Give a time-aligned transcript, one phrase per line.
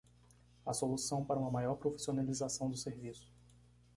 [0.65, 3.31] A solução para uma maior profissionalização do serviço